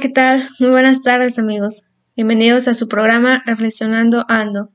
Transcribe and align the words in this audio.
¿qué 0.00 0.08
tal? 0.08 0.48
Muy 0.60 0.70
buenas 0.70 1.02
tardes 1.02 1.40
amigos. 1.40 1.86
Bienvenidos 2.14 2.68
a 2.68 2.74
su 2.74 2.86
programa 2.86 3.42
Reflexionando 3.46 4.24
Ando. 4.28 4.70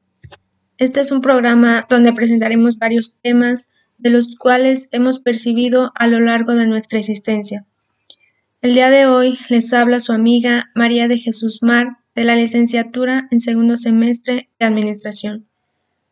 Este 0.77 0.99
es 0.99 1.11
un 1.13 1.21
programa 1.21 1.85
donde 1.89 2.11
presentaremos 2.11 2.77
varios 2.77 3.15
temas 3.21 3.69
de 3.97 4.09
los 4.09 4.35
cuales 4.35 4.89
hemos 4.91 5.19
percibido 5.19 5.93
a 5.95 6.07
lo 6.07 6.19
largo 6.19 6.55
de 6.55 6.67
nuestra 6.67 6.99
existencia. 6.99 7.65
El 8.61 8.73
día 8.73 8.89
de 8.89 9.05
hoy 9.05 9.39
les 9.47 9.71
habla 9.71 10.01
su 10.01 10.11
amiga 10.11 10.65
María 10.75 11.07
de 11.07 11.17
Jesús 11.17 11.59
Mar 11.61 11.99
de 12.15 12.25
la 12.25 12.35
licenciatura 12.35 13.29
en 13.31 13.39
segundo 13.39 13.77
semestre 13.77 14.49
de 14.59 14.65
Administración. 14.65 15.47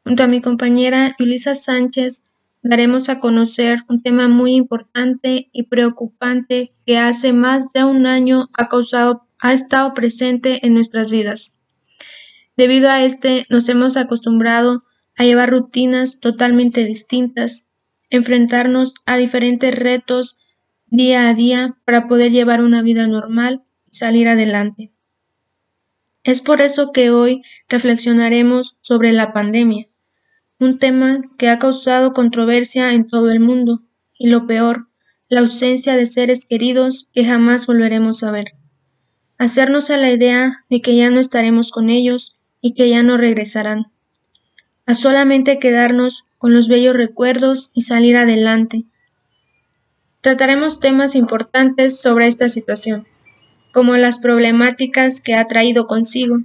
Junto 0.06 0.24
a 0.24 0.28
mi 0.28 0.40
compañera 0.40 1.18
Yulisa 1.20 1.54
Sánchez 1.54 2.24
daremos 2.64 3.10
a 3.10 3.20
conocer 3.20 3.80
un 3.88 4.02
tema 4.02 4.28
muy 4.28 4.56
importante 4.56 5.50
y 5.52 5.64
preocupante 5.64 6.70
que 6.86 6.98
hace 6.98 7.34
más 7.34 7.72
de 7.74 7.84
un 7.84 8.06
año 8.06 8.50
ha 8.54 8.70
causado 8.70 9.28
ha 9.42 9.54
estado 9.54 9.94
presente 9.94 10.66
en 10.66 10.76
nuestras 10.76 11.12
vidas. 11.12 11.58
Debido 12.56 12.90
a 12.90 13.04
este, 13.04 13.48
nos 13.50 13.68
hemos 13.70 13.98
acostumbrado 13.98 14.80
a 15.18 15.24
llevar 15.24 15.50
rutinas 15.50 16.20
totalmente 16.20 16.86
distintas, 16.86 17.68
enfrentarnos 18.10 18.94
a 19.06 19.18
diferentes 19.18 19.74
retos 19.74 20.38
día 20.86 21.28
a 21.28 21.34
día 21.34 21.78
para 21.86 22.08
poder 22.08 22.32
llevar 22.32 22.62
una 22.62 22.82
vida 22.82 23.08
normal 23.08 23.64
y 23.90 23.96
salir 23.96 24.28
adelante. 24.28 24.92
Es 26.24 26.42
por 26.42 26.62
eso 26.62 26.92
que 26.92 27.10
hoy 27.10 27.42
reflexionaremos 27.68 28.78
sobre 28.82 29.12
la 29.12 29.34
pandemia, 29.34 29.88
un 30.62 30.78
tema 30.78 31.18
que 31.40 31.50
ha 31.50 31.58
causado 31.58 32.14
controversia 32.14 32.94
en 32.94 33.08
todo 33.08 33.32
el 33.32 33.40
mundo, 33.40 33.82
y 34.18 34.28
lo 34.28 34.46
peor, 34.46 34.88
la 35.28 35.40
ausencia 35.40 35.96
de 35.96 36.06
seres 36.06 36.46
queridos 36.46 37.10
que 37.14 37.26
jamás 37.26 37.66
volveremos 37.66 38.22
a 38.22 38.30
ver. 38.30 38.54
Hacernos 39.40 39.90
a 39.90 39.98
la 39.98 40.12
idea 40.12 40.54
de 40.70 40.82
que 40.82 40.96
ya 40.96 41.10
no 41.10 41.20
estaremos 41.20 41.72
con 41.72 41.90
ellos 41.90 42.36
y 42.62 42.76
que 42.76 42.90
ya 42.90 43.02
no 43.02 43.18
regresarán. 43.18 43.92
A 44.86 44.94
solamente 44.94 45.58
quedarnos 45.58 46.26
con 46.38 46.54
los 46.54 46.68
bellos 46.68 46.96
recuerdos 46.96 47.72
y 47.74 47.82
salir 47.82 48.16
adelante. 48.16 48.84
Trataremos 50.22 50.80
temas 50.80 51.16
importantes 51.16 52.00
sobre 52.00 52.28
esta 52.28 52.50
situación, 52.50 53.08
como 53.74 53.98
las 53.98 54.20
problemáticas 54.20 55.22
que 55.22 55.34
ha 55.34 55.48
traído 55.48 55.88
consigo. 55.88 56.38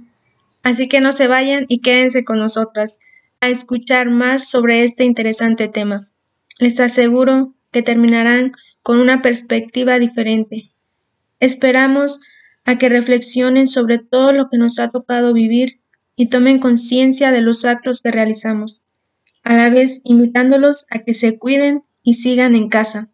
Así 0.63 0.87
que 0.87 1.01
no 1.01 1.11
se 1.11 1.27
vayan 1.27 1.65
y 1.67 1.81
quédense 1.81 2.25
con 2.25 2.39
nosotras 2.39 2.99
a 3.41 3.49
escuchar 3.49 4.09
más 4.09 4.49
sobre 4.49 4.83
este 4.83 5.03
interesante 5.03 5.67
tema. 5.67 5.99
Les 6.59 6.79
aseguro 6.79 7.53
que 7.71 7.83
terminarán 7.83 8.53
con 8.81 8.99
una 8.99 9.21
perspectiva 9.21 9.99
diferente. 9.99 10.71
Esperamos 11.39 12.19
a 12.65 12.77
que 12.77 12.89
reflexionen 12.89 13.67
sobre 13.67 13.99
todo 13.99 14.33
lo 14.33 14.49
que 14.49 14.57
nos 14.57 14.79
ha 14.79 14.89
tocado 14.89 15.33
vivir 15.33 15.79
y 16.15 16.29
tomen 16.29 16.59
conciencia 16.59 17.31
de 17.31 17.41
los 17.41 17.63
actos 17.63 18.01
que 18.01 18.11
realizamos, 18.11 18.81
a 19.43 19.55
la 19.55 19.69
vez 19.69 20.01
invitándolos 20.03 20.85
a 20.89 20.99
que 20.99 21.13
se 21.13 21.37
cuiden 21.37 21.83
y 22.01 22.15
sigan 22.15 22.55
en 22.55 22.69
casa, 22.69 23.09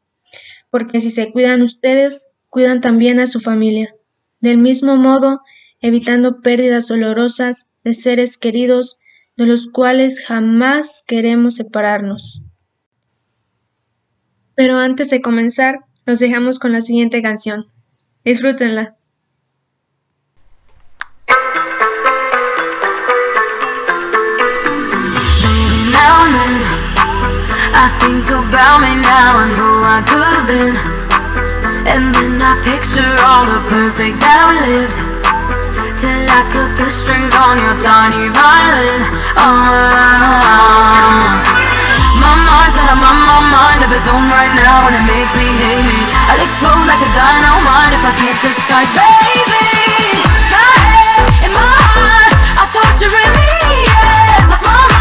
porque 0.69 1.02
si 1.02 1.11
se 1.11 1.31
cuidan 1.31 1.61
ustedes, 1.61 2.30
cuidan 2.49 2.80
también 2.80 3.19
a 3.19 3.27
su 3.27 3.39
familia. 3.39 3.93
Del 4.39 4.58
mismo 4.58 4.95
modo, 4.95 5.41
evitando 5.81 6.41
pérdidas 6.41 6.87
dolorosas 6.87 7.71
de 7.83 7.93
seres 7.93 8.37
queridos 8.37 8.99
de 9.36 9.45
los 9.45 9.67
cuales 9.67 10.23
jamás 10.26 11.04
queremos 11.08 11.55
separarnos. 11.55 12.42
Pero 14.55 14.77
antes 14.77 15.10
de 15.10 15.21
comenzar, 15.21 15.80
los 16.05 16.20
dejamos 16.20 16.60
con 16.60 16.71
la 16.71 16.82
siguiente 16.82 17.21
canción. 17.21 17.66
Disfrútenla. 18.23 18.98
And 31.86 32.16
then 32.16 32.42
I 32.42 32.55
picture 32.64 33.16
all 33.26 33.45
the 33.45 33.60
perfect 33.70 34.20
that 34.22 34.48
we 34.49 34.58
lived. 34.73 35.12
Till 36.03 36.11
I 36.11 36.43
cut 36.52 36.75
the 36.75 36.91
strings 36.91 37.31
on 37.31 37.55
your 37.64 37.80
tiny 37.80 38.27
violin. 38.27 39.08
Oh. 39.39 39.47
My 42.19 42.36
mind's 42.43 42.75
got 42.75 42.91
a 42.91 42.95
mind, 42.99 43.23
my 43.23 43.39
mind 43.39 43.87
of 43.87 43.91
its 43.95 44.11
own 44.11 44.27
right 44.27 44.52
now 44.52 44.83
And 44.92 44.99
it 44.99 45.05
makes 45.08 45.31
me 45.31 45.47
hate 45.47 45.87
me. 45.87 45.99
I'll 46.27 46.43
explode 46.43 46.83
like 46.92 46.99
a 46.99 47.08
dynamite 47.15 47.95
if 47.95 48.03
I 48.03 48.11
can't 48.19 48.36
decide. 48.43 48.92
Baby, 48.92 50.27
my 50.52 50.75
head 50.92 51.47
in 51.47 51.55
my 51.55 51.71
heart 51.71 52.36
I 52.52 52.67
torture 52.67 53.08
me, 53.08 53.47
yeah. 53.87 54.52
Lost 54.52 54.67
my 54.67 54.92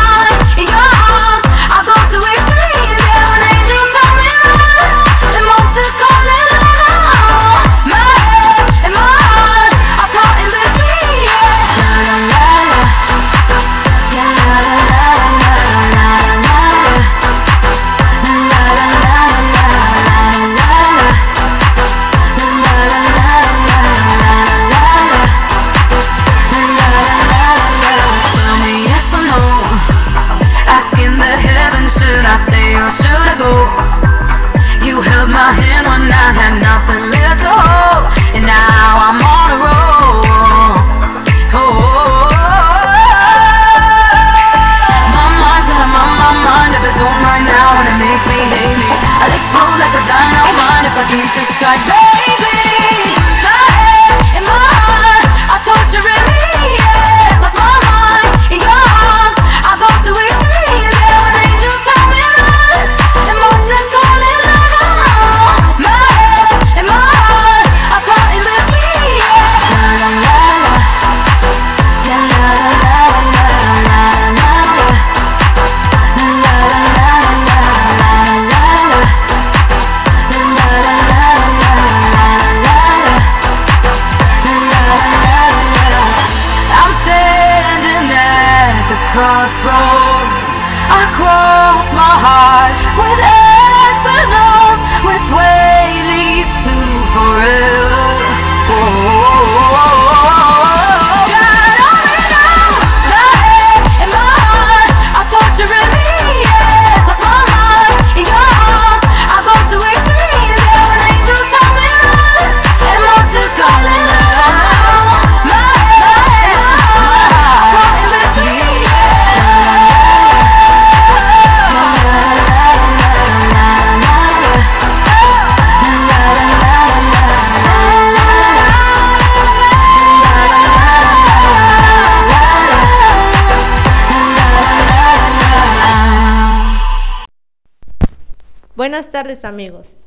Buenas 138.74 139.10
tardes 139.10 139.44
amigos, 139.44 139.98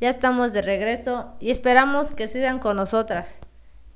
ya 0.00 0.08
estamos 0.08 0.54
de 0.54 0.62
regreso 0.62 1.34
y 1.38 1.50
esperamos 1.50 2.14
que 2.14 2.28
sigan 2.28 2.60
con 2.60 2.78
nosotras. 2.78 3.40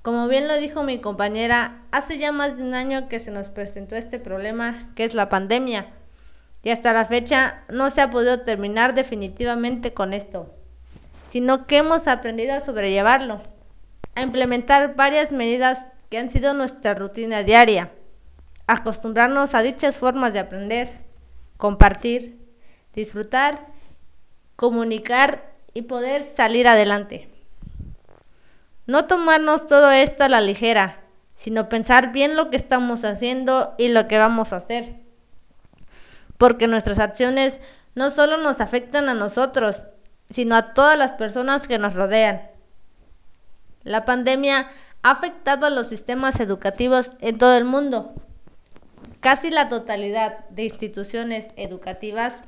Como 0.03 0.29
bien 0.29 0.47
lo 0.47 0.59
dijo 0.59 0.83
mi 0.83 1.01
compañera, 1.01 1.87
hace 1.91 2.19
ya 2.19 2.31
más 2.31 2.59
de 2.59 2.65
un 2.65 2.75
año 2.75 3.09
que 3.09 3.19
se 3.19 3.31
nos 3.31 3.49
presentó 3.49 3.97
este 3.97 4.19
problema, 4.19 4.93
que 4.95 5.05
es 5.05 5.15
la 5.15 5.31
pandemia, 5.31 5.95
y 6.63 6.69
hasta 6.69 6.93
la 6.93 7.07
fecha 7.07 7.65
no 7.71 7.89
se 7.89 8.03
ha 8.03 8.11
podido 8.11 8.41
terminar 8.41 8.93
definitivamente 8.93 9.95
con 9.95 10.13
esto, 10.13 10.55
sino 11.31 11.67
que 11.67 11.79
hemos 11.79 12.07
aprendido 12.07 12.53
a 12.53 12.61
sobrellevarlo, 12.61 13.41
a 14.17 14.21
implementar 14.21 14.97
varias 14.97 15.33
medidas 15.33 15.79
que 16.11 16.19
han 16.19 16.29
sido 16.29 16.53
nuestra 16.53 16.93
rutina 16.93 17.43
diaria, 17.43 17.91
acostumbrarnos 18.67 19.55
a 19.55 19.63
dichas 19.63 19.97
formas 19.97 20.35
de 20.35 20.41
aprender, 20.41 21.07
compartir, 21.57 22.39
disfrutar, 22.93 23.80
comunicar 24.61 25.55
y 25.73 25.83
poder 25.83 26.23
salir 26.23 26.69
adelante. 26.69 27.31
No 28.85 29.07
tomarnos 29.07 29.65
todo 29.65 29.91
esto 29.91 30.23
a 30.23 30.29
la 30.29 30.43
ligera, 30.43 31.01
sino 31.35 31.71
pensar 31.71 32.13
bien 32.13 32.37
lo 32.37 32.51
que 32.51 32.59
estamos 32.59 33.07
haciendo 33.07 33.75
y 33.79 33.89
lo 33.89 34.07
que 34.07 34.19
vamos 34.19 34.53
a 34.53 34.57
hacer. 34.57 35.01
Porque 36.37 36.67
nuestras 36.67 36.99
acciones 36.99 37.63
no 37.95 38.11
solo 38.11 38.37
nos 38.37 38.61
afectan 38.61 39.09
a 39.09 39.15
nosotros, 39.15 39.89
sino 40.29 40.57
a 40.57 40.75
todas 40.75 40.99
las 40.99 41.15
personas 41.15 41.67
que 41.67 41.79
nos 41.79 41.95
rodean. 41.95 42.43
La 43.83 44.05
pandemia 44.05 44.69
ha 45.03 45.11
afectado 45.11 45.65
a 45.65 45.71
los 45.71 45.89
sistemas 45.89 46.39
educativos 46.39 47.13
en 47.21 47.39
todo 47.39 47.57
el 47.57 47.65
mundo. 47.65 48.13
Casi 49.21 49.51
la 49.51 49.71
totalidad 49.71 50.47
de 50.51 50.65
instituciones 50.65 51.49
educativas 51.57 52.43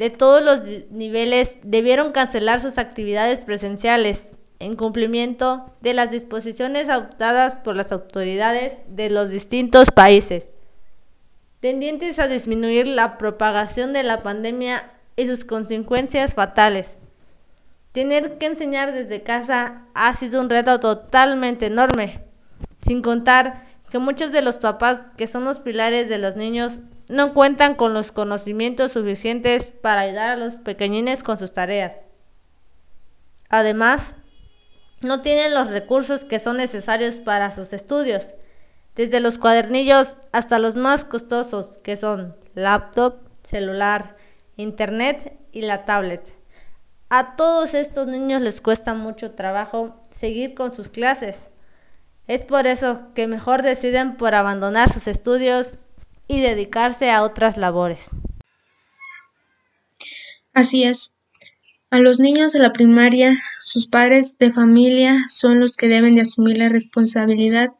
de 0.00 0.08
todos 0.08 0.42
los 0.42 0.62
niveles 0.90 1.58
debieron 1.62 2.10
cancelar 2.10 2.58
sus 2.58 2.78
actividades 2.78 3.44
presenciales 3.44 4.30
en 4.58 4.74
cumplimiento 4.74 5.76
de 5.82 5.92
las 5.92 6.10
disposiciones 6.10 6.88
adoptadas 6.88 7.56
por 7.56 7.76
las 7.76 7.92
autoridades 7.92 8.78
de 8.88 9.10
los 9.10 9.28
distintos 9.28 9.90
países, 9.90 10.54
tendientes 11.60 12.18
a 12.18 12.28
disminuir 12.28 12.88
la 12.88 13.18
propagación 13.18 13.92
de 13.92 14.02
la 14.02 14.22
pandemia 14.22 14.90
y 15.16 15.26
sus 15.26 15.44
consecuencias 15.44 16.32
fatales. 16.32 16.96
Tener 17.92 18.38
que 18.38 18.46
enseñar 18.46 18.94
desde 18.94 19.22
casa 19.22 19.82
ha 19.92 20.14
sido 20.14 20.40
un 20.40 20.48
reto 20.48 20.80
totalmente 20.80 21.66
enorme, 21.66 22.24
sin 22.80 23.02
contar 23.02 23.66
que 23.90 23.98
muchos 23.98 24.32
de 24.32 24.40
los 24.40 24.56
papás 24.56 25.02
que 25.18 25.26
son 25.26 25.44
los 25.44 25.58
pilares 25.58 26.08
de 26.08 26.16
los 26.16 26.36
niños 26.36 26.80
no 27.10 27.34
cuentan 27.34 27.74
con 27.74 27.92
los 27.92 28.12
conocimientos 28.12 28.92
suficientes 28.92 29.72
para 29.72 30.02
ayudar 30.02 30.30
a 30.30 30.36
los 30.36 30.58
pequeñines 30.58 31.24
con 31.24 31.36
sus 31.36 31.52
tareas. 31.52 31.96
Además, 33.48 34.14
no 35.02 35.20
tienen 35.20 35.52
los 35.52 35.70
recursos 35.70 36.24
que 36.24 36.38
son 36.38 36.58
necesarios 36.58 37.18
para 37.18 37.50
sus 37.50 37.72
estudios, 37.72 38.34
desde 38.94 39.18
los 39.18 39.38
cuadernillos 39.38 40.18
hasta 40.30 40.60
los 40.60 40.76
más 40.76 41.04
costosos, 41.04 41.80
que 41.82 41.96
son 41.96 42.36
laptop, 42.54 43.16
celular, 43.42 44.16
internet 44.56 45.36
y 45.50 45.62
la 45.62 45.84
tablet. 45.84 46.32
A 47.08 47.34
todos 47.34 47.74
estos 47.74 48.06
niños 48.06 48.40
les 48.40 48.60
cuesta 48.60 48.94
mucho 48.94 49.34
trabajo 49.34 50.00
seguir 50.10 50.54
con 50.54 50.70
sus 50.70 50.90
clases. 50.90 51.50
Es 52.28 52.44
por 52.44 52.68
eso 52.68 53.12
que 53.14 53.26
mejor 53.26 53.62
deciden 53.62 54.16
por 54.16 54.36
abandonar 54.36 54.92
sus 54.92 55.08
estudios 55.08 55.74
y 56.30 56.40
dedicarse 56.40 57.10
a 57.10 57.24
otras 57.24 57.56
labores. 57.56 58.10
Así 60.52 60.84
es. 60.84 61.16
A 61.90 61.98
los 61.98 62.20
niños 62.20 62.52
de 62.52 62.60
la 62.60 62.72
primaria, 62.72 63.36
sus 63.64 63.88
padres 63.88 64.38
de 64.38 64.52
familia 64.52 65.22
son 65.28 65.58
los 65.58 65.76
que 65.76 65.88
deben 65.88 66.14
de 66.14 66.20
asumir 66.20 66.56
la 66.56 66.68
responsabilidad 66.68 67.70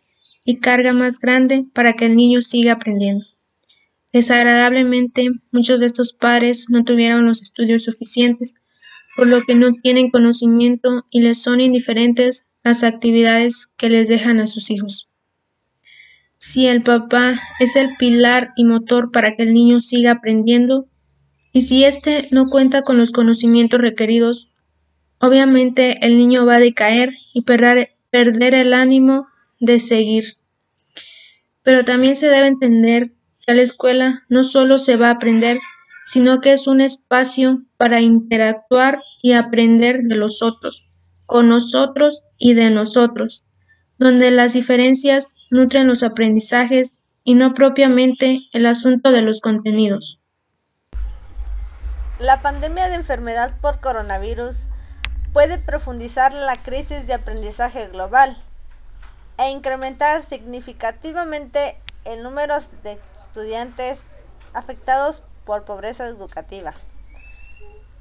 y 0.44 0.56
carga 0.58 0.92
más 0.92 1.20
grande 1.20 1.66
para 1.72 1.92
que 1.92 2.06
el 2.06 2.16
niño 2.16 2.40
siga 2.40 2.72
aprendiendo. 2.72 3.24
Desagradablemente, 4.12 5.28
muchos 5.52 5.78
de 5.78 5.86
estos 5.86 6.12
padres 6.12 6.66
no 6.70 6.82
tuvieron 6.82 7.26
los 7.26 7.42
estudios 7.42 7.84
suficientes, 7.84 8.56
por 9.16 9.28
lo 9.28 9.42
que 9.42 9.54
no 9.54 9.74
tienen 9.74 10.10
conocimiento 10.10 11.06
y 11.08 11.20
les 11.20 11.40
son 11.40 11.60
indiferentes 11.60 12.48
las 12.64 12.82
actividades 12.82 13.68
que 13.76 13.90
les 13.90 14.08
dejan 14.08 14.40
a 14.40 14.46
sus 14.46 14.72
hijos. 14.72 15.09
Si 16.42 16.66
el 16.66 16.82
papá 16.82 17.38
es 17.58 17.76
el 17.76 17.96
pilar 17.98 18.52
y 18.56 18.64
motor 18.64 19.12
para 19.12 19.36
que 19.36 19.42
el 19.42 19.52
niño 19.52 19.82
siga 19.82 20.12
aprendiendo, 20.12 20.88
y 21.52 21.60
si 21.62 21.84
éste 21.84 22.28
no 22.30 22.46
cuenta 22.48 22.80
con 22.80 22.96
los 22.96 23.12
conocimientos 23.12 23.78
requeridos, 23.78 24.50
obviamente 25.18 26.04
el 26.06 26.16
niño 26.16 26.46
va 26.46 26.54
a 26.54 26.60
decaer 26.60 27.12
y 27.34 27.42
perder, 27.42 27.94
el 28.10 28.72
ánimo 28.72 29.26
de 29.60 29.80
seguir. 29.80 30.38
Pero 31.62 31.84
también 31.84 32.16
se 32.16 32.30
debe 32.30 32.46
entender 32.46 33.12
que 33.46 33.54
la 33.54 33.60
escuela 33.60 34.24
no 34.30 34.42
solo 34.42 34.78
se 34.78 34.96
va 34.96 35.08
a 35.08 35.12
aprender, 35.12 35.58
sino 36.06 36.40
que 36.40 36.52
es 36.52 36.66
un 36.66 36.80
espacio 36.80 37.64
para 37.76 38.00
interactuar 38.00 39.02
y 39.22 39.32
aprender 39.32 40.04
de 40.04 40.16
los 40.16 40.40
otros, 40.40 40.88
con 41.26 41.50
nosotros 41.50 42.24
y 42.38 42.54
de 42.54 42.70
nosotros, 42.70 43.44
donde 44.00 44.30
las 44.30 44.54
diferencias 44.54 45.36
nutren 45.50 45.86
los 45.86 46.02
aprendizajes 46.02 47.02
y 47.22 47.34
no 47.34 47.52
propiamente 47.52 48.40
el 48.54 48.64
asunto 48.64 49.12
de 49.12 49.20
los 49.20 49.42
contenidos. 49.42 50.20
La 52.18 52.40
pandemia 52.40 52.88
de 52.88 52.94
enfermedad 52.94 53.54
por 53.60 53.80
coronavirus 53.80 54.56
puede 55.34 55.58
profundizar 55.58 56.32
la 56.32 56.56
crisis 56.62 57.06
de 57.06 57.12
aprendizaje 57.12 57.88
global 57.88 58.42
e 59.38 59.50
incrementar 59.50 60.22
significativamente 60.22 61.76
el 62.06 62.22
número 62.22 62.56
de 62.82 62.98
estudiantes 63.14 63.98
afectados 64.54 65.22
por 65.44 65.64
pobreza 65.64 66.06
educativa. 66.06 66.72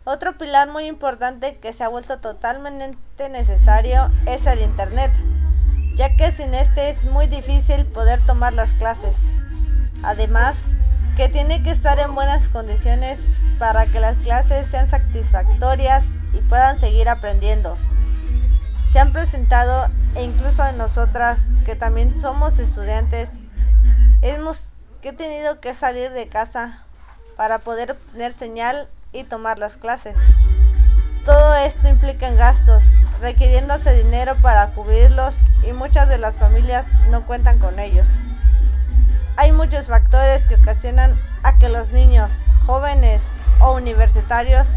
Otro 0.05 0.37
pilar 0.37 0.69
muy 0.71 0.85
importante 0.85 1.57
que 1.57 1.73
se 1.73 1.83
ha 1.83 1.89
vuelto 1.89 2.19
totalmente 2.19 3.27
necesario 3.29 4.09
es 4.25 4.45
el 4.45 4.61
Internet, 4.61 5.11
ya 5.99 6.15
que 6.15 6.31
sin 6.31 6.53
este 6.53 6.87
es 6.87 7.03
muy 7.03 7.27
difícil 7.27 7.83
poder 7.83 8.21
tomar 8.21 8.53
las 8.53 8.71
clases. 8.71 9.17
Además, 10.01 10.55
que 11.17 11.27
tiene 11.27 11.61
que 11.61 11.71
estar 11.71 11.99
en 11.99 12.15
buenas 12.15 12.47
condiciones 12.47 13.19
para 13.57 13.85
que 13.85 13.99
las 13.99 14.15
clases 14.19 14.69
sean 14.71 14.89
satisfactorias 14.89 16.05
y 16.33 16.37
puedan 16.37 16.79
seguir 16.79 17.09
aprendiendo. 17.09 17.75
Se 18.93 18.99
han 18.99 19.11
presentado, 19.11 19.91
e 20.15 20.23
incluso 20.23 20.65
en 20.65 20.77
nosotras, 20.77 21.37
que 21.65 21.75
también 21.75 22.21
somos 22.21 22.57
estudiantes, 22.59 23.27
hemos 24.21 24.57
que 25.01 25.11
tenido 25.11 25.59
que 25.59 25.73
salir 25.73 26.11
de 26.11 26.29
casa 26.29 26.85
para 27.35 27.59
poder 27.59 27.97
tener 28.13 28.31
señal 28.31 28.87
y 29.11 29.25
tomar 29.25 29.59
las 29.59 29.75
clases. 29.75 30.15
Todo 31.25 31.57
esto 31.57 31.89
implica 31.89 32.31
gastos, 32.31 32.83
requiriéndose 33.21 33.93
dinero 33.93 34.35
para 34.41 34.67
cubrirlos 34.71 35.35
y 35.67 35.73
muchas 35.73 36.07
de 36.09 36.17
las 36.17 36.35
familias 36.35 36.85
no 37.09 37.25
cuentan 37.25 37.59
con 37.59 37.79
ellos. 37.79 38.07
Hay 39.37 39.51
muchos 39.51 39.87
factores 39.87 40.47
que 40.47 40.55
ocasionan 40.55 41.15
a 41.43 41.57
que 41.57 41.69
los 41.69 41.91
niños, 41.91 42.31
jóvenes 42.65 43.21
o 43.61 43.73
universitarios 43.73 44.67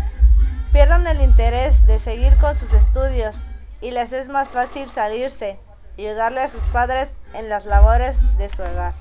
pierdan 0.72 1.06
el 1.06 1.20
interés 1.20 1.86
de 1.86 1.98
seguir 1.98 2.34
con 2.36 2.56
sus 2.56 2.72
estudios 2.72 3.34
y 3.80 3.90
les 3.90 4.12
es 4.12 4.28
más 4.28 4.48
fácil 4.48 4.88
salirse 4.88 5.58
y 5.96 6.06
ayudarle 6.06 6.40
a 6.40 6.48
sus 6.48 6.62
padres 6.72 7.10
en 7.34 7.48
las 7.48 7.66
labores 7.66 8.16
de 8.38 8.48
su 8.48 8.62
hogar. 8.62 8.94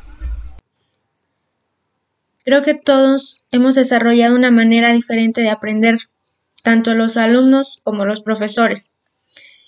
Creo 2.43 2.63
que 2.63 2.73
todos 2.73 3.45
hemos 3.51 3.75
desarrollado 3.75 4.35
una 4.35 4.49
manera 4.49 4.91
diferente 4.91 5.41
de 5.41 5.51
aprender, 5.51 5.97
tanto 6.63 6.95
los 6.95 7.15
alumnos 7.15 7.79
como 7.83 8.05
los 8.05 8.21
profesores. 8.21 8.91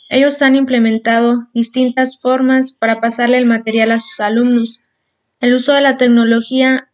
Ellos 0.10 0.42
han 0.42 0.56
implementado 0.56 1.48
distintas 1.54 2.20
formas 2.20 2.74
para 2.74 3.02
pasarle 3.02 3.38
el 3.38 3.46
material 3.46 3.92
a 3.92 4.00
sus 4.00 4.20
alumnos. 4.20 4.80
El 5.40 5.56
uso 5.56 5.74
de 5.74 5.82
la 5.82 5.98
tecnología 5.98 6.90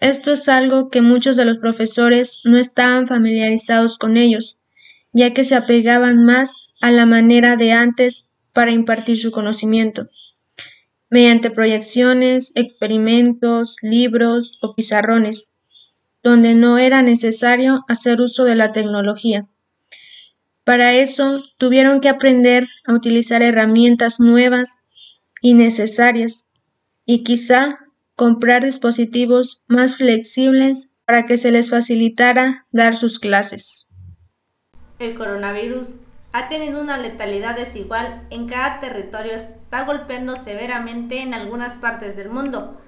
esto 0.00 0.32
es 0.32 0.48
algo 0.48 0.88
que 0.88 1.02
muchos 1.02 1.36
de 1.36 1.44
los 1.44 1.58
profesores 1.58 2.40
no 2.44 2.56
estaban 2.56 3.06
familiarizados 3.06 3.98
con 3.98 4.16
ellos, 4.16 4.58
ya 5.12 5.34
que 5.34 5.44
se 5.44 5.54
apegaban 5.54 6.24
más 6.24 6.56
a 6.80 6.90
la 6.90 7.04
manera 7.04 7.56
de 7.56 7.72
antes 7.72 8.30
para 8.54 8.72
impartir 8.72 9.18
su 9.18 9.30
conocimiento, 9.30 10.08
mediante 11.10 11.50
proyecciones, 11.50 12.52
experimentos, 12.54 13.76
libros 13.82 14.58
o 14.62 14.74
pizarrones, 14.74 15.52
donde 16.22 16.54
no 16.54 16.78
era 16.78 17.02
necesario 17.02 17.84
hacer 17.86 18.22
uso 18.22 18.44
de 18.44 18.54
la 18.54 18.72
tecnología. 18.72 19.48
Para 20.64 20.92
eso 20.94 21.42
tuvieron 21.58 22.00
que 22.00 22.08
aprender 22.08 22.68
a 22.86 22.92
utilizar 22.92 23.42
herramientas 23.42 24.20
nuevas 24.20 24.78
y 25.40 25.54
necesarias, 25.54 26.50
y 27.06 27.24
quizá 27.24 27.78
comprar 28.14 28.64
dispositivos 28.64 29.62
más 29.66 29.96
flexibles 29.96 30.90
para 31.06 31.26
que 31.26 31.36
se 31.36 31.50
les 31.50 31.70
facilitara 31.70 32.66
dar 32.70 32.94
sus 32.94 33.18
clases. 33.18 33.88
El 34.98 35.16
coronavirus 35.16 35.88
ha 36.32 36.48
tenido 36.48 36.80
una 36.80 36.98
letalidad 36.98 37.56
desigual 37.56 38.26
en 38.30 38.46
cada 38.46 38.80
territorio, 38.80 39.32
está 39.32 39.84
golpeando 39.84 40.36
severamente 40.36 41.22
en 41.22 41.34
algunas 41.34 41.74
partes 41.76 42.16
del 42.16 42.28
mundo. 42.28 42.78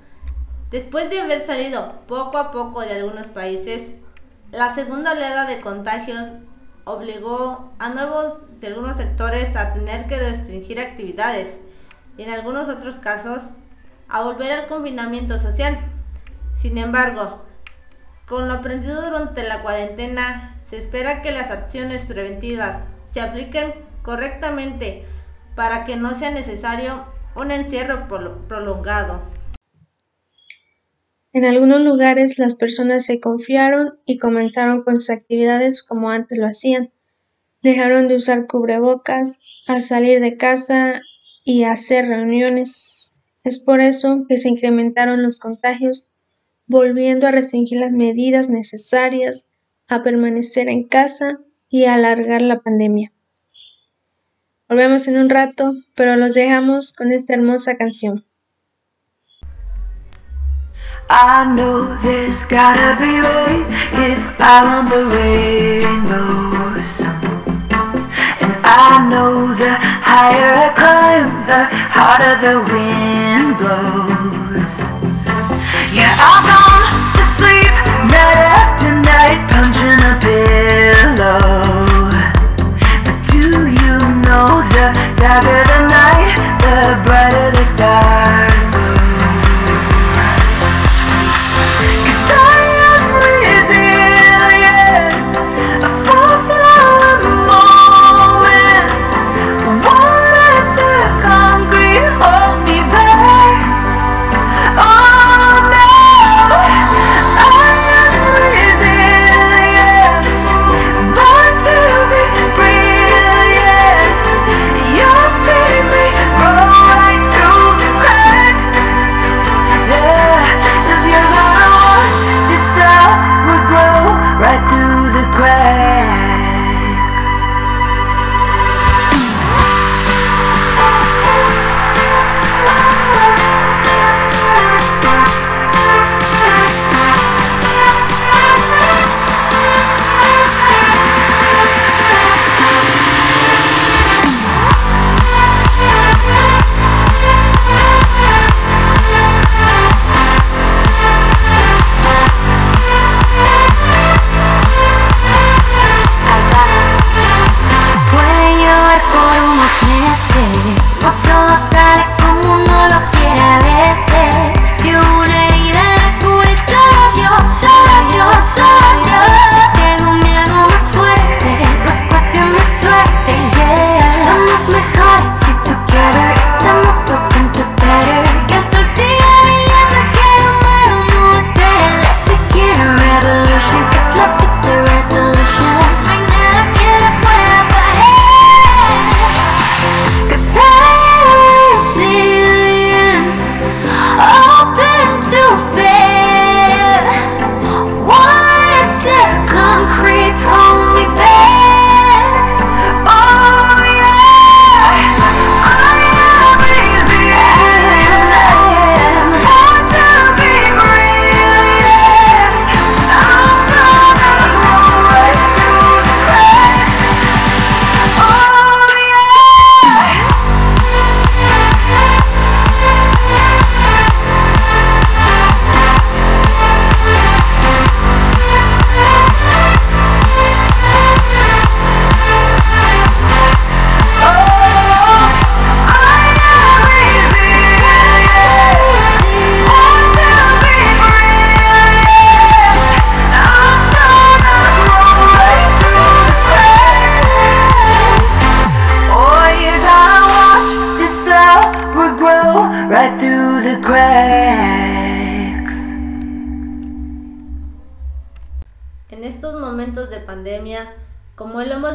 Después 0.70 1.10
de 1.10 1.20
haber 1.20 1.44
salido 1.44 2.02
poco 2.06 2.38
a 2.38 2.52
poco 2.52 2.82
de 2.82 2.92
algunos 2.92 3.28
países, 3.28 3.92
la 4.52 4.74
segunda 4.74 5.12
oleada 5.12 5.46
de 5.46 5.60
contagios 5.60 6.28
obligó 6.84 7.72
a 7.78 7.90
nuevos 7.90 8.42
de 8.60 8.68
algunos 8.68 8.96
sectores 8.96 9.56
a 9.56 9.72
tener 9.72 10.06
que 10.06 10.18
restringir 10.18 10.80
actividades 10.80 11.60
y 12.16 12.22
en 12.22 12.30
algunos 12.30 12.68
otros 12.68 12.98
casos 12.98 13.50
a 14.08 14.22
volver 14.22 14.52
al 14.52 14.66
confinamiento 14.66 15.38
social. 15.38 15.78
Sin 16.56 16.78
embargo, 16.78 17.42
con 18.26 18.48
lo 18.48 18.54
aprendido 18.54 19.02
durante 19.02 19.42
la 19.42 19.62
cuarentena, 19.62 20.56
se 20.68 20.76
espera 20.76 21.22
que 21.22 21.32
las 21.32 21.50
acciones 21.50 22.04
preventivas 22.04 22.84
se 23.10 23.20
apliquen 23.20 23.74
correctamente 24.02 25.04
para 25.54 25.84
que 25.84 25.96
no 25.96 26.14
sea 26.14 26.30
necesario 26.30 27.04
un 27.34 27.50
encierro 27.50 28.08
prolongado. 28.48 29.20
En 31.34 31.46
algunos 31.46 31.80
lugares 31.80 32.38
las 32.38 32.54
personas 32.54 33.06
se 33.06 33.18
confiaron 33.18 33.98
y 34.04 34.18
comenzaron 34.18 34.82
con 34.82 34.96
sus 34.96 35.08
actividades 35.08 35.82
como 35.82 36.10
antes 36.10 36.36
lo 36.36 36.46
hacían. 36.46 36.92
Dejaron 37.62 38.06
de 38.06 38.16
usar 38.16 38.46
cubrebocas, 38.46 39.40
a 39.66 39.80
salir 39.80 40.20
de 40.20 40.36
casa 40.36 41.00
y 41.44 41.64
hacer 41.64 42.06
reuniones. 42.06 43.14
Es 43.44 43.58
por 43.58 43.80
eso 43.80 44.26
que 44.28 44.36
se 44.36 44.50
incrementaron 44.50 45.22
los 45.22 45.38
contagios, 45.38 46.10
volviendo 46.66 47.26
a 47.26 47.30
restringir 47.30 47.80
las 47.80 47.92
medidas 47.92 48.50
necesarias, 48.50 49.52
a 49.88 50.02
permanecer 50.02 50.68
en 50.68 50.86
casa 50.86 51.38
y 51.70 51.84
a 51.84 51.94
alargar 51.94 52.42
la 52.42 52.60
pandemia. 52.60 53.12
Volvemos 54.68 55.08
en 55.08 55.18
un 55.18 55.30
rato, 55.30 55.74
pero 55.94 56.16
los 56.16 56.34
dejamos 56.34 56.92
con 56.92 57.12
esta 57.12 57.34
hermosa 57.34 57.76
canción. 57.76 58.24
I 61.10 61.44
know 61.54 61.96
there's 62.02 62.44
gotta 62.44 62.96
be 63.00 63.20
rain 63.20 63.66
if 64.08 64.22
I 64.40 64.64
want 64.64 64.88
the 64.90 65.04
rainbows. 65.16 67.00
And 68.40 68.54
I 68.64 69.06
know 69.10 69.54
the 69.54 69.74
higher 69.78 70.52
I 70.54 70.70
climb, 70.74 71.46
the 71.46 71.68
harder 71.96 72.36
the 72.40 72.56
wind 72.72 73.58
blows. 73.58 74.74
Yeah, 75.92 76.14
I've 76.16 76.44
gone 76.48 76.86
to 77.16 77.22
sleep 77.36 77.72
night 78.08 78.42
after 78.62 78.92
night, 79.02 79.40
punching 79.50 80.00
a 80.00 80.14
pillow. 80.22 81.71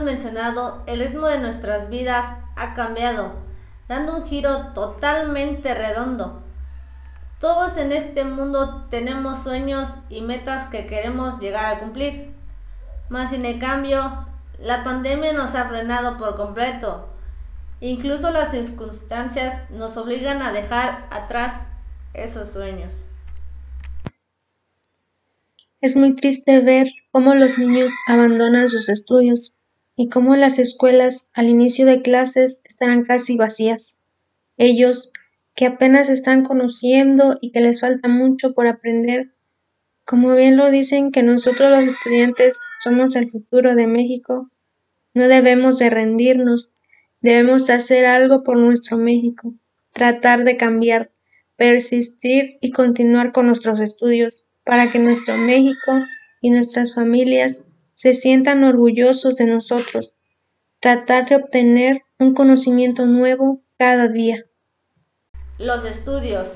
Mencionado, 0.08 0.82
el 0.88 1.02
ritmo 1.02 1.28
de 1.28 1.38
nuestras 1.38 1.90
vidas 1.90 2.26
ha 2.56 2.74
cambiado, 2.74 3.36
dando 3.88 4.18
un 4.18 4.26
giro 4.26 4.74
totalmente 4.74 5.76
redondo. 5.76 6.42
Todos 7.40 7.78
en 7.78 7.92
este 7.92 8.24
mundo 8.24 8.88
tenemos 8.90 9.44
sueños 9.44 9.90
y 10.10 10.22
metas 10.22 10.70
que 10.70 10.88
queremos 10.88 11.40
llegar 11.40 11.66
a 11.66 11.80
cumplir. 11.80 12.34
Mas 13.10 13.30
sin 13.30 13.46
el 13.46 13.60
cambio, 13.60 14.26
la 14.60 14.84
pandemia 14.84 15.34
nos 15.34 15.54
ha 15.54 15.70
frenado 15.70 16.18
por 16.18 16.36
completo. 16.36 17.10
Incluso 17.80 18.32
las 18.32 18.52
circunstancias 18.52 19.70
nos 19.70 19.98
obligan 19.98 20.42
a 20.42 20.52
dejar 20.52 21.08
atrás 21.12 21.62
esos 22.14 22.50
sueños. 22.50 22.96
Es 25.80 25.96
muy 25.96 26.16
triste 26.16 26.60
ver 26.62 26.88
cómo 27.12 27.36
los 27.36 27.60
niños 27.60 27.92
abandonan 28.08 28.68
sus 28.68 28.90
estudios, 28.90 29.57
y 29.98 30.10
cómo 30.10 30.36
las 30.36 30.60
escuelas 30.60 31.32
al 31.34 31.50
inicio 31.50 31.86
de 31.88 32.04
clases 32.04 32.62
estarán 32.64 33.04
casi 33.04 33.36
vacías. 33.36 34.00
Ellos, 34.56 35.12
que 35.56 35.66
apenas 35.66 36.10
están 36.10 36.46
conociendo 36.46 37.38
y 37.42 37.52
que 37.52 37.62
les 37.62 37.82
falta 37.82 38.08
mucho 38.08 38.54
por 38.54 38.68
aprender, 38.68 39.34
como 40.06 40.36
bien 40.36 40.56
lo 40.56 40.70
dicen 40.70 41.12
que 41.12 41.24
nosotros 41.24 41.70
los 41.70 41.96
estudiantes 41.96 42.60
somos 42.80 43.16
el 43.16 43.28
futuro 43.28 43.74
de 43.74 43.88
México, 43.88 44.52
no 45.16 45.28
debemos 45.28 45.80
de 45.80 45.90
rendirnos, 45.90 46.74
debemos 47.22 47.70
hacer 47.72 48.06
algo 48.06 48.44
por 48.44 48.60
nuestro 48.60 48.98
México, 48.98 49.56
tratar 49.94 50.44
de 50.44 50.58
cambiar, 50.58 51.12
persistir 51.56 52.60
y 52.62 52.70
continuar 52.70 53.32
con 53.32 53.48
nuestros 53.48 53.80
estudios 53.80 54.46
para 54.64 54.92
que 54.92 55.00
nuestro 55.00 55.38
México 55.38 55.94
y 56.40 56.52
nuestras 56.52 56.94
familias 56.94 57.66
se 57.98 58.14
sientan 58.14 58.64
orgullosos 58.64 59.38
de 59.38 59.48
nosotros, 59.48 60.14
tratar 60.80 61.26
de 61.26 61.36
obtener 61.36 62.04
un 62.20 62.36
conocimiento 62.36 63.08
nuevo 63.08 63.64
cada 63.80 64.08
día. 64.08 64.46
Los 65.58 65.84
estudios, 65.84 66.48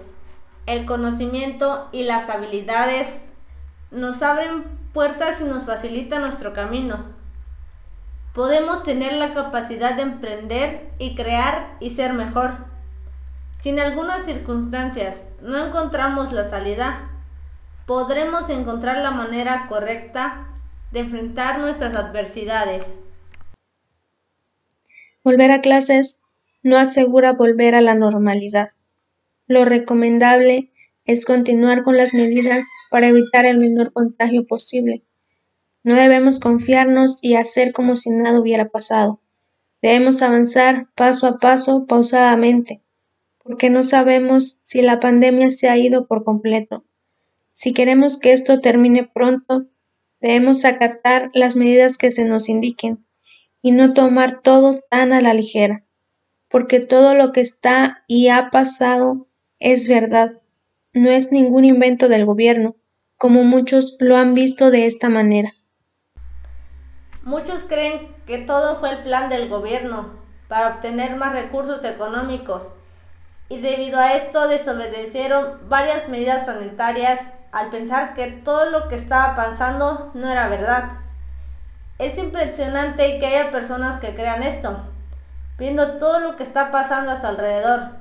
el 0.67 0.85
conocimiento 0.85 1.89
y 1.91 2.03
las 2.03 2.29
habilidades 2.29 3.07
nos 3.89 4.21
abren 4.21 4.65
puertas 4.93 5.41
y 5.41 5.45
nos 5.45 5.63
facilitan 5.63 6.21
nuestro 6.21 6.53
camino. 6.53 7.05
Podemos 8.35 8.83
tener 8.83 9.13
la 9.13 9.33
capacidad 9.33 9.95
de 9.95 10.03
emprender 10.03 10.91
y 10.99 11.15
crear 11.15 11.75
y 11.79 11.89
ser 11.89 12.13
mejor. 12.13 12.65
Si 13.61 13.69
en 13.69 13.79
algunas 13.79 14.25
circunstancias 14.25 15.23
no 15.41 15.57
encontramos 15.65 16.33
la 16.33 16.47
salida, 16.47 17.09
podremos 17.87 18.47
encontrar 18.51 18.99
la 18.99 19.09
manera 19.09 19.65
correcta 19.67 20.49
de 20.91 20.99
enfrentar 20.99 21.59
nuestras 21.59 21.95
adversidades. 21.95 22.85
Volver 25.23 25.51
a 25.51 25.61
clases 25.61 26.21
no 26.63 26.77
asegura 26.77 27.33
volver 27.33 27.75
a 27.75 27.81
la 27.81 27.95
normalidad. 27.95 28.69
Lo 29.47 29.65
recomendable 29.65 30.71
es 31.05 31.25
continuar 31.25 31.83
con 31.83 31.97
las 31.97 32.13
medidas 32.13 32.65
para 32.89 33.07
evitar 33.07 33.45
el 33.45 33.57
menor 33.57 33.91
contagio 33.93 34.45
posible. 34.45 35.03
No 35.83 35.95
debemos 35.95 36.39
confiarnos 36.39 37.19
y 37.23 37.35
hacer 37.35 37.73
como 37.73 37.95
si 37.95 38.11
nada 38.11 38.39
hubiera 38.39 38.69
pasado. 38.69 39.19
Debemos 39.81 40.21
avanzar 40.21 40.87
paso 40.95 41.25
a 41.25 41.37
paso, 41.39 41.87
pausadamente, 41.87 42.83
porque 43.43 43.71
no 43.71 43.81
sabemos 43.81 44.59
si 44.61 44.83
la 44.83 44.99
pandemia 44.99 45.49
se 45.49 45.69
ha 45.69 45.77
ido 45.77 46.05
por 46.05 46.23
completo. 46.23 46.85
Si 47.51 47.73
queremos 47.73 48.19
que 48.19 48.31
esto 48.31 48.61
termine 48.61 49.09
pronto, 49.11 49.65
Debemos 50.21 50.65
acatar 50.65 51.31
las 51.33 51.55
medidas 51.55 51.97
que 51.97 52.11
se 52.11 52.23
nos 52.23 52.47
indiquen 52.47 53.03
y 53.61 53.71
no 53.71 53.93
tomar 53.93 54.41
todo 54.41 54.79
tan 54.89 55.13
a 55.13 55.21
la 55.21 55.33
ligera, 55.33 55.83
porque 56.47 56.79
todo 56.79 57.15
lo 57.15 57.31
que 57.31 57.41
está 57.41 58.03
y 58.07 58.29
ha 58.29 58.51
pasado 58.51 59.27
es 59.59 59.87
verdad, 59.87 60.39
no 60.93 61.09
es 61.09 61.31
ningún 61.31 61.65
invento 61.65 62.07
del 62.07 62.25
gobierno, 62.25 62.75
como 63.17 63.43
muchos 63.43 63.97
lo 63.99 64.15
han 64.15 64.33
visto 64.33 64.71
de 64.71 64.85
esta 64.85 65.09
manera. 65.09 65.53
Muchos 67.23 67.61
creen 67.67 68.15
que 68.25 68.39
todo 68.39 68.79
fue 68.79 68.91
el 68.91 69.03
plan 69.03 69.29
del 69.29 69.49
gobierno 69.49 70.19
para 70.47 70.75
obtener 70.75 71.15
más 71.15 71.33
recursos 71.33 71.83
económicos 71.85 72.71
y 73.47 73.59
debido 73.59 73.99
a 73.99 74.13
esto 74.15 74.47
desobedecieron 74.47 75.67
varias 75.67 76.09
medidas 76.09 76.45
sanitarias 76.45 77.19
al 77.51 77.69
pensar 77.69 78.13
que 78.13 78.27
todo 78.27 78.69
lo 78.69 78.87
que 78.87 78.95
estaba 78.95 79.35
pasando 79.35 80.11
no 80.13 80.29
era 80.29 80.47
verdad. 80.47 80.91
Es 81.99 82.17
impresionante 82.17 83.19
que 83.19 83.27
haya 83.27 83.51
personas 83.51 83.99
que 83.99 84.15
crean 84.15 84.43
esto, 84.43 84.79
viendo 85.57 85.97
todo 85.97 86.19
lo 86.19 86.35
que 86.35 86.43
está 86.43 86.71
pasando 86.71 87.11
a 87.11 87.19
su 87.19 87.27
alrededor, 87.27 87.97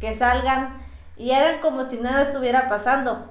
que 0.00 0.16
salgan 0.16 0.78
y 1.16 1.32
hagan 1.32 1.60
como 1.60 1.84
si 1.84 1.98
nada 1.98 2.22
estuviera 2.22 2.68
pasando, 2.68 3.30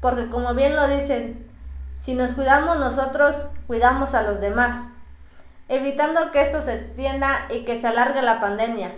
porque 0.00 0.28
como 0.28 0.54
bien 0.54 0.76
lo 0.76 0.86
dicen, 0.86 1.46
si 2.00 2.14
nos 2.14 2.32
cuidamos 2.32 2.78
nosotros, 2.78 3.46
cuidamos 3.66 4.14
a 4.14 4.22
los 4.22 4.40
demás, 4.40 4.86
evitando 5.68 6.30
que 6.30 6.42
esto 6.42 6.62
se 6.62 6.74
extienda 6.74 7.46
y 7.50 7.64
que 7.64 7.80
se 7.80 7.88
alargue 7.88 8.22
la 8.22 8.40
pandemia. 8.40 8.92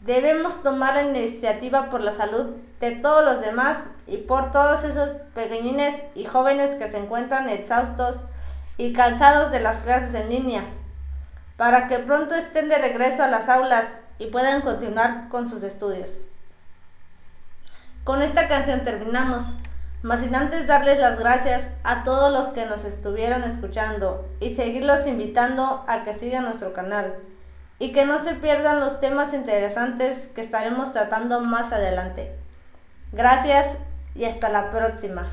Debemos 0.00 0.62
tomar 0.62 0.94
la 0.94 1.02
iniciativa 1.02 1.90
por 1.90 2.00
la 2.00 2.12
salud 2.12 2.56
de 2.84 2.96
todos 2.96 3.24
los 3.24 3.40
demás 3.40 3.78
y 4.06 4.18
por 4.18 4.52
todos 4.52 4.84
esos 4.84 5.10
pequeñines 5.34 6.02
y 6.14 6.24
jóvenes 6.24 6.74
que 6.74 6.90
se 6.90 6.98
encuentran 6.98 7.48
exhaustos 7.48 8.20
y 8.76 8.92
cansados 8.92 9.50
de 9.50 9.60
las 9.60 9.82
clases 9.82 10.14
en 10.14 10.28
línea, 10.28 10.64
para 11.56 11.86
que 11.86 11.98
pronto 12.00 12.34
estén 12.34 12.68
de 12.68 12.76
regreso 12.76 13.22
a 13.22 13.28
las 13.28 13.48
aulas 13.48 13.86
y 14.18 14.26
puedan 14.26 14.60
continuar 14.60 15.28
con 15.30 15.48
sus 15.48 15.62
estudios. 15.62 16.18
Con 18.04 18.20
esta 18.20 18.48
canción 18.48 18.84
terminamos, 18.84 19.44
mas 20.02 20.20
sin 20.20 20.34
antes 20.34 20.66
darles 20.66 20.98
las 20.98 21.18
gracias 21.18 21.68
a 21.84 22.04
todos 22.04 22.30
los 22.30 22.48
que 22.48 22.66
nos 22.66 22.84
estuvieron 22.84 23.44
escuchando 23.44 24.28
y 24.40 24.54
seguirlos 24.54 25.06
invitando 25.06 25.84
a 25.88 26.04
que 26.04 26.12
sigan 26.12 26.44
nuestro 26.44 26.74
canal 26.74 27.14
y 27.78 27.92
que 27.92 28.04
no 28.04 28.22
se 28.22 28.34
pierdan 28.34 28.80
los 28.80 29.00
temas 29.00 29.32
interesantes 29.32 30.28
que 30.28 30.42
estaremos 30.42 30.92
tratando 30.92 31.40
más 31.40 31.72
adelante. 31.72 32.43
Gracias 33.16 33.76
y 34.16 34.24
hasta 34.24 34.48
la 34.48 34.70
próxima. 34.70 35.30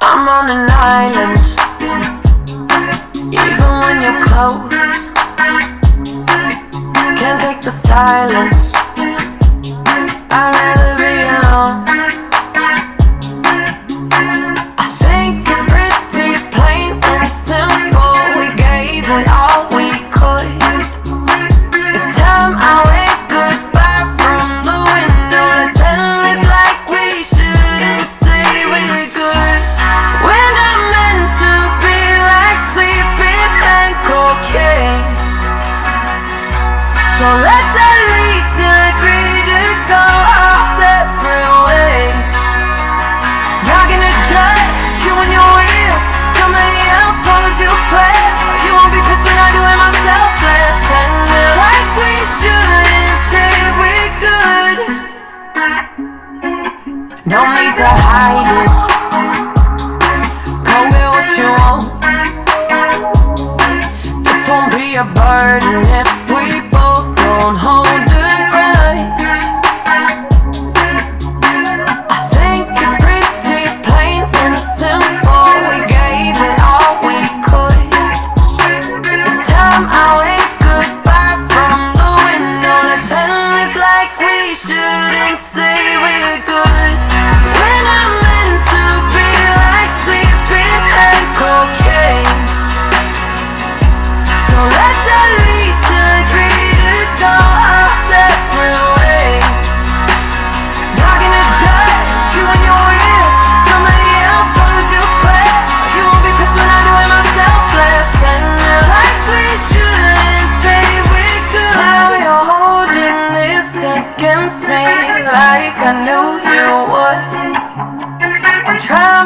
I'm 0.00 0.26
on 0.26 0.48
an 0.48 0.70
island, 0.70 1.38
even 3.30 3.80
when 3.80 4.00
you're 4.00 4.20
close. 4.22 4.72
Can't 7.18 7.38
take 7.38 7.60
the 7.60 7.70
silence. 7.70 8.83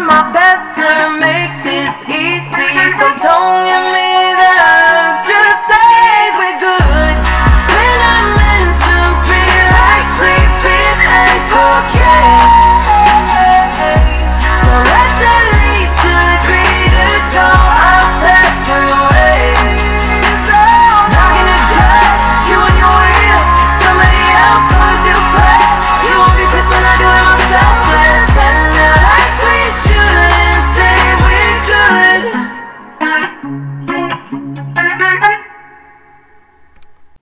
my 0.06 0.32
best 0.32 0.77